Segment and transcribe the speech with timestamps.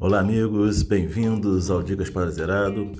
[0.00, 2.90] Olá, amigos, bem-vindos ao Dicas para Zerado.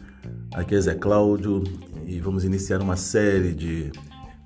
[0.54, 1.64] Aqui é Zé Cláudio
[2.06, 3.90] e vamos iniciar uma série de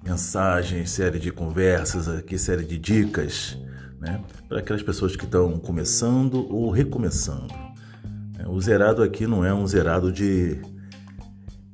[0.03, 3.59] mensagens, série de conversas, aqui série de dicas,
[4.01, 7.53] né, para aquelas pessoas que estão começando ou recomeçando.
[8.49, 10.59] O zerado aqui não é um zerado de,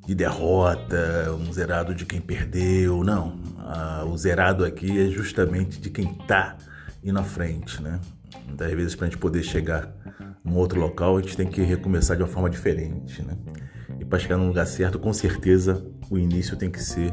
[0.06, 3.51] de derrota, um zerado de quem perdeu, não.
[3.62, 6.56] Ah, o zerado aqui é justamente de quem está
[7.02, 8.00] indo à frente, né?
[8.46, 9.92] Muitas vezes, para a gente poder chegar
[10.44, 13.36] num outro local, a gente tem que recomeçar de uma forma diferente, né?
[14.00, 17.12] E para chegar no lugar certo, com certeza, o início tem que ser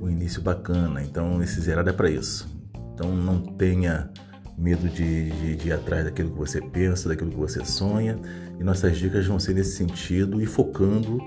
[0.00, 1.02] um início bacana.
[1.02, 2.48] Então, esse zerado é para isso.
[2.94, 4.10] Então, não tenha
[4.56, 8.18] medo de, de, de, ir atrás daquilo que você pensa, daquilo que você sonha.
[8.58, 11.18] E nossas dicas vão ser nesse sentido e focando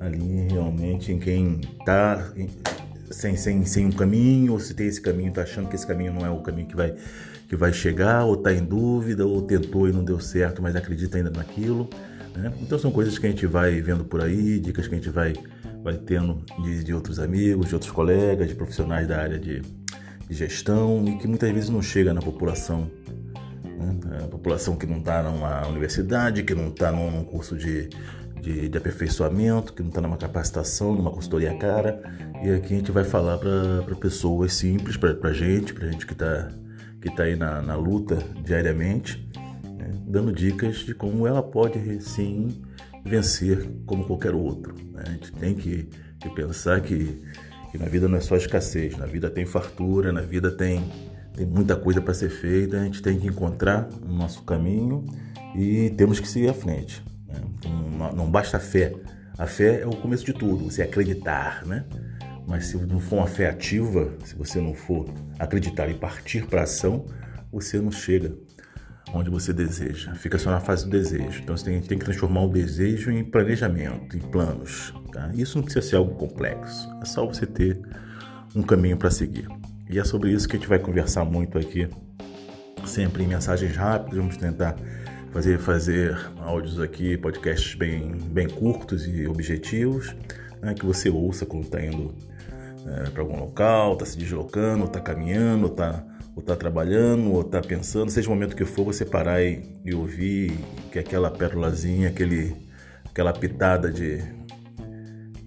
[0.00, 2.32] ali realmente em quem está
[3.10, 6.12] sem, sem, sem um caminho, ou se tem esse caminho, está achando que esse caminho
[6.12, 6.94] não é o caminho que vai
[7.48, 11.16] que vai chegar, ou está em dúvida, ou tentou e não deu certo, mas acredita
[11.16, 11.88] ainda naquilo.
[12.36, 12.52] Né?
[12.60, 15.32] Então são coisas que a gente vai vendo por aí, dicas que a gente vai,
[15.82, 20.34] vai tendo de, de outros amigos, de outros colegas, de profissionais da área de, de
[20.34, 22.90] gestão e que muitas vezes não chega na população.
[23.64, 24.24] Né?
[24.24, 27.88] A população que não está numa universidade, que não está num curso de,
[28.40, 32.02] de, de, aperfeiçoamento, que não está numa capacitação, numa consultoria cara.
[32.42, 36.48] E aqui a gente vai falar para pessoas simples, para gente, para gente que está
[37.00, 39.24] que está aí na, na, luta diariamente,
[39.64, 42.60] né, dando dicas de como ela pode sim
[43.04, 44.74] vencer como qualquer outro.
[44.92, 45.04] Né?
[45.06, 45.88] A gente tem que,
[46.20, 47.22] que pensar que,
[47.70, 50.82] que, na vida não é só escassez, na vida tem fartura, na vida tem,
[51.36, 55.06] tem muita coisa para ser feita, a gente tem que encontrar o nosso caminho
[55.54, 57.02] e temos que seguir à frente.
[57.28, 57.40] Né?
[57.98, 58.92] Não, não basta a fé.
[59.36, 61.84] A fé é o começo de tudo, você acreditar, né?
[62.46, 65.06] Mas se não for uma fé ativa, se você não for
[65.38, 67.06] acreditar e partir para ação,
[67.52, 68.34] você não chega
[69.12, 70.14] onde você deseja.
[70.14, 71.40] Fica só na fase do desejo.
[71.42, 74.94] Então você tem, tem que transformar o desejo em planejamento, em planos.
[75.12, 75.30] Tá?
[75.34, 76.88] Isso não precisa ser algo complexo.
[77.02, 77.80] É só você ter
[78.54, 79.46] um caminho para seguir.
[79.88, 81.88] E é sobre isso que a gente vai conversar muito aqui,
[82.84, 84.18] sempre em mensagens rápidas.
[84.18, 84.76] Vamos tentar
[85.32, 90.14] fazer fazer áudios aqui, podcasts bem, bem curtos e objetivos,
[90.60, 92.14] né, que você ouça quando está indo
[92.86, 96.04] é, para algum local, está se deslocando, está caminhando, está
[96.38, 99.92] ou tá trabalhando, ou está pensando, seja o momento que for, você parar e, e
[99.92, 100.56] ouvir
[100.92, 102.54] que aquela pérolazinha, aquele,
[103.04, 104.22] aquela pitada de,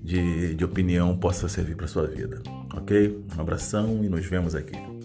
[0.03, 2.41] de, de opinião possa servir para sua vida.
[2.75, 3.23] Ok?
[3.37, 5.00] Um abração e nos vemos aqui.